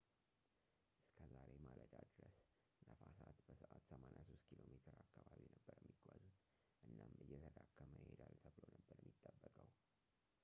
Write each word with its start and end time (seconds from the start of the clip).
እስከ 1.23 1.25
ዛሬ 1.39 1.51
ማለዳ 1.65 1.93
ድረስ፣ 2.13 2.37
ነፋሳት 2.87 3.37
በሰዓት 3.47 3.83
83 3.91 4.41
ኪ.ሜ 4.47 4.69
አካባቢ 5.03 5.43
ነበር 5.55 5.77
የሚጓዙት፣ 5.81 6.31
እናም 6.87 7.11
እየተዳከመ 7.25 7.89
ይሄዳል 8.01 8.33
ተብሎ 8.45 8.63
ነበር 8.79 8.97
የሚጠበቀው 9.03 9.69